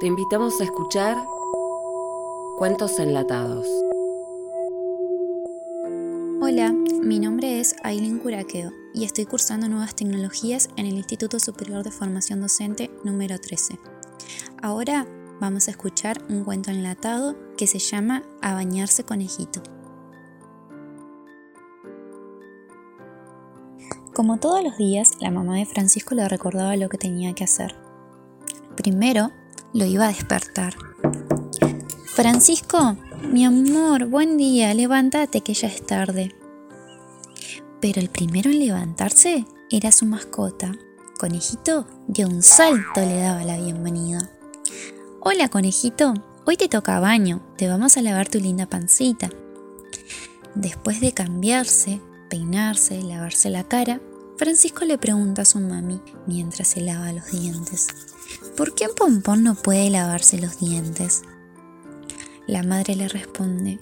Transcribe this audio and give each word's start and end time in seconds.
Te 0.00 0.06
invitamos 0.06 0.58
a 0.58 0.64
escuchar 0.64 1.26
Cuentos 2.56 2.98
Enlatados. 2.98 3.68
Hola, 6.40 6.72
mi 7.02 7.18
nombre 7.18 7.60
es 7.60 7.76
Aileen 7.82 8.18
Curaqueo 8.18 8.72
y 8.94 9.04
estoy 9.04 9.26
cursando 9.26 9.68
nuevas 9.68 9.94
tecnologías 9.94 10.70
en 10.78 10.86
el 10.86 10.94
Instituto 10.94 11.38
Superior 11.38 11.84
de 11.84 11.90
Formación 11.90 12.40
Docente 12.40 12.90
número 13.04 13.38
13. 13.38 13.78
Ahora 14.62 15.06
vamos 15.38 15.68
a 15.68 15.72
escuchar 15.72 16.22
un 16.30 16.44
cuento 16.44 16.70
enlatado 16.70 17.36
que 17.58 17.66
se 17.66 17.78
llama 17.78 18.22
A 18.40 18.54
bañarse 18.54 19.04
conejito. 19.04 19.62
Como 24.14 24.40
todos 24.40 24.64
los 24.64 24.78
días, 24.78 25.10
la 25.20 25.30
mamá 25.30 25.56
de 25.56 25.66
Francisco 25.66 26.14
le 26.14 26.26
recordaba 26.26 26.74
lo 26.76 26.88
que 26.88 26.96
tenía 26.96 27.34
que 27.34 27.44
hacer. 27.44 27.76
Primero, 28.76 29.30
lo 29.72 29.84
iba 29.84 30.06
a 30.06 30.08
despertar. 30.08 30.74
Francisco, 32.06 32.96
mi 33.32 33.44
amor, 33.44 34.06
buen 34.06 34.36
día, 34.36 34.74
levántate 34.74 35.40
que 35.42 35.54
ya 35.54 35.68
es 35.68 35.84
tarde. 35.86 36.34
Pero 37.80 38.00
el 38.00 38.10
primero 38.10 38.50
en 38.50 38.58
levantarse 38.58 39.46
era 39.70 39.92
su 39.92 40.06
mascota. 40.06 40.72
Conejito 41.18 41.86
de 42.08 42.24
un 42.26 42.42
salto 42.42 43.00
le 43.00 43.20
daba 43.20 43.44
la 43.44 43.58
bienvenida. 43.58 44.30
Hola, 45.20 45.48
conejito, 45.48 46.14
hoy 46.46 46.56
te 46.56 46.68
toca 46.68 46.98
baño, 46.98 47.42
te 47.56 47.68
vamos 47.68 47.96
a 47.96 48.02
lavar 48.02 48.28
tu 48.28 48.38
linda 48.38 48.66
pancita. 48.66 49.30
Después 50.54 51.00
de 51.00 51.12
cambiarse, 51.12 52.00
peinarse, 52.28 53.02
lavarse 53.02 53.50
la 53.50 53.64
cara, 53.64 54.00
Francisco 54.36 54.84
le 54.84 54.98
pregunta 54.98 55.42
a 55.42 55.44
su 55.44 55.60
mami 55.60 56.00
mientras 56.26 56.68
se 56.68 56.80
lava 56.80 57.12
los 57.12 57.30
dientes, 57.30 57.88
¿por 58.60 58.74
qué 58.74 58.90
pompón 58.90 59.42
no 59.42 59.54
puede 59.54 59.88
lavarse 59.88 60.36
los 60.38 60.58
dientes? 60.58 61.22
La 62.46 62.62
madre 62.62 62.94
le 62.94 63.08
responde, 63.08 63.80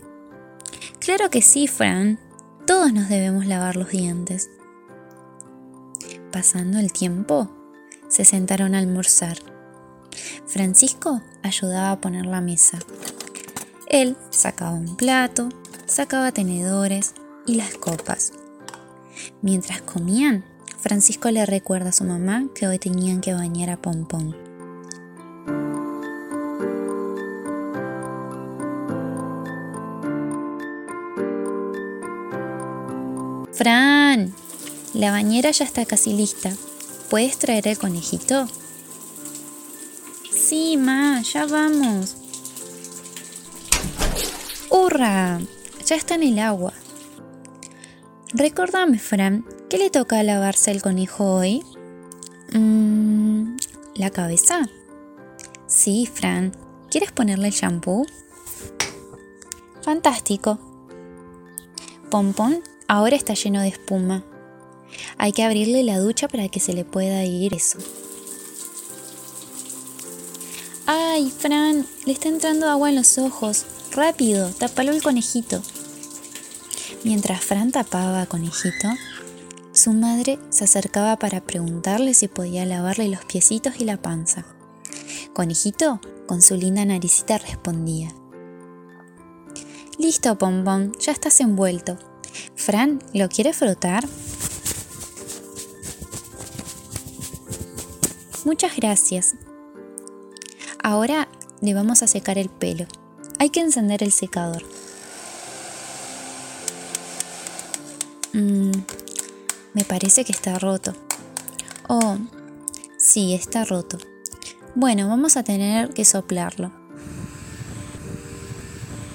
Claro 1.01 1.31
que 1.31 1.43
sí, 1.43 1.67
Fran, 1.67 2.21
todos 2.65 2.93
nos 2.93 3.09
debemos 3.09 3.47
lavar 3.47 3.75
los 3.75 3.91
dientes. 3.91 4.51
Pasando 6.31 6.79
el 6.79 6.93
tiempo, 6.93 7.51
se 8.07 8.25
sentaron 8.25 8.77
a 8.77 8.79
almorzar. 8.79 9.39
Francisco 10.47 11.23
ayudaba 11.43 11.91
a 11.91 12.01
poner 12.01 12.27
la 12.27 12.41
mesa. 12.41 12.79
Él 13.89 14.17
sacaba 14.31 14.75
un 14.75 14.97
plato, 14.97 15.49
sacaba 15.87 16.31
tenedores 16.31 17.15
y 17.49 17.57
las 17.57 17.75
copas. 17.75 18.33
Mientras 19.43 19.83
comían, 19.83 20.45
Francisco 20.79 21.33
le 21.33 21.47
recuerda 21.47 21.89
a 21.89 21.93
su 21.93 22.05
mamá 22.05 22.47
que 22.55 22.69
hoy 22.69 22.79
tenían 22.79 23.21
que 23.21 23.35
bañar 23.35 23.71
a 23.71 23.83
Pompón. 23.83 24.48
Fran, 33.59 34.33
la 34.95 35.11
bañera 35.11 35.51
ya 35.51 35.65
está 35.65 35.85
casi 35.85 36.13
lista. 36.13 36.53
¿Puedes 37.11 37.41
traer 37.41 37.67
el 37.67 37.77
conejito? 37.77 38.47
Sí, 40.31 40.77
ma, 40.77 41.21
ya 41.23 41.45
vamos. 41.45 42.15
¡Hurra! 44.71 45.41
Ya 45.85 45.97
está 45.97 46.15
en 46.15 46.23
el 46.23 46.39
agua. 46.39 46.73
Recordame, 48.33 49.01
Fran, 49.01 49.45
¿qué 49.69 49.79
le 49.79 49.91
toca 49.91 50.23
lavarse 50.23 50.71
el 50.71 50.81
conejo 50.81 51.25
hoy? 51.25 51.65
Mm, 52.53 53.57
¿La 53.97 54.11
cabeza? 54.11 54.69
Sí, 55.67 56.07
Fran. 56.07 56.57
¿Quieres 56.93 57.11
ponerle 57.11 57.49
el 57.49 57.55
shampoo? 57.55 58.07
Fantástico. 59.83 60.61
Pompón 62.09 62.63
ahora 62.89 63.15
está 63.15 63.35
lleno 63.35 63.61
de 63.61 63.69
espuma. 63.69 64.25
Hay 65.19 65.33
que 65.33 65.45
abrirle 65.45 65.85
la 65.85 65.99
ducha 65.99 66.27
para 66.27 66.49
que 66.49 66.59
se 66.59 66.73
le 66.73 66.85
pueda 66.85 67.25
ir 67.25 67.55
eso. 67.55 67.79
¡Ay, 70.87 71.31
Fran! 71.31 71.87
Le 72.07 72.13
está 72.13 72.29
entrando 72.29 72.69
agua 72.69 72.89
en 72.89 72.97
los 72.97 73.19
ojos. 73.19 73.67
Rápido, 73.93 74.49
tápalo 74.51 74.93
el 74.93 75.03
conejito. 75.03 75.63
Mientras 77.05 77.45
Fran 77.45 77.71
tapaba 77.71 78.23
a 78.23 78.27
Conejito, 78.27 78.89
su 79.73 79.93
madre 79.93 80.39
se 80.49 80.65
acercaba 80.65 81.19
para 81.19 81.43
preguntarle 81.43 82.15
si 82.15 82.27
podía 82.27 82.65
lavarle 82.65 83.09
los 83.09 83.25
piecitos 83.25 83.75
y 83.79 83.85
la 83.85 84.01
panza. 84.01 84.47
Conejito, 85.33 86.01
con 86.27 86.43
su 86.43 86.57
linda 86.57 86.85
naricita, 86.85 87.39
respondía. 87.39 88.13
Listo, 89.99 90.39
Pompón, 90.39 90.93
ya 90.99 91.13
estás 91.13 91.41
envuelto. 91.41 91.99
Fran, 92.69 93.03
¿lo 93.15 93.31
quiere 93.31 93.55
frotar? 93.55 94.07
Muchas 98.45 98.77
gracias. 98.77 99.37
Ahora 100.83 101.29
le 101.63 101.73
vamos 101.73 102.03
a 102.03 102.07
secar 102.07 102.37
el 102.37 102.51
pelo. 102.51 102.85
Hay 103.39 103.49
que 103.49 103.61
encender 103.61 104.03
el 104.03 104.13
secador. 104.13 104.63
Mm, 108.35 108.73
me 109.73 109.85
parece 109.85 110.27
que 110.27 110.33
está 110.33 110.59
roto. 110.59 110.93
Oh, 111.89 112.19
sí, 112.99 113.33
está 113.33 113.65
roto. 113.65 113.97
Bueno, 114.75 115.09
vamos 115.09 115.39
a 115.39 115.43
tener 115.43 115.95
que 115.95 116.05
soplarlo. 116.05 116.71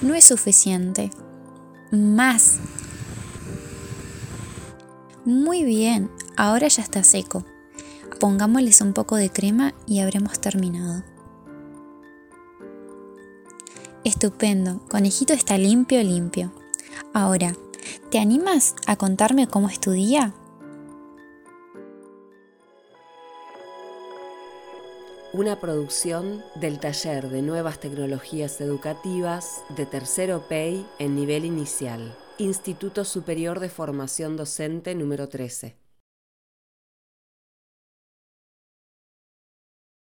No 0.01 0.15
es 0.15 0.25
suficiente. 0.25 1.11
Más. 1.91 2.57
Muy 5.25 5.63
bien, 5.63 6.11
ahora 6.37 6.67
ya 6.67 6.83
está 6.83 7.03
seco. 7.03 7.45
Pongámosles 8.19 8.81
un 8.81 8.93
poco 8.93 9.15
de 9.15 9.29
crema 9.29 9.73
y 9.85 9.99
habremos 9.99 10.39
terminado. 10.39 11.03
Estupendo, 14.03 14.81
conejito 14.89 15.33
está 15.33 15.57
limpio, 15.57 16.01
limpio. 16.03 16.51
Ahora, 17.13 17.55
¿Te 18.13 18.19
animas 18.19 18.75
a 18.85 18.95
contarme 18.95 19.47
cómo 19.47 19.69
estudia? 19.69 20.33
Una 25.33 25.59
producción 25.59 26.43
del 26.53 26.79
Taller 26.79 27.29
de 27.29 27.41
Nuevas 27.41 27.79
Tecnologías 27.79 28.61
Educativas 28.61 29.63
de 29.69 29.87
Tercero 29.87 30.47
PEI 30.47 30.85
en 30.99 31.15
nivel 31.15 31.43
inicial, 31.43 32.15
Instituto 32.39 33.05
Superior 33.05 33.59
de 33.59 33.69
Formación 33.69 34.37
Docente 34.37 34.95
número 34.95 35.29
13. 35.29 35.82